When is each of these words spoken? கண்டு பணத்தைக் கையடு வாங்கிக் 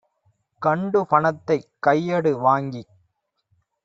கண்டு 0.61 0.99
பணத்தைக் 1.05 1.67
கையடு 1.79 2.31
வாங்கிக் 2.37 2.91